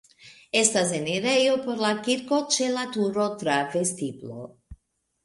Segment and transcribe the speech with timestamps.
[0.61, 4.49] Estas enirejo por la kirko ĉe la turo tra vestiblo.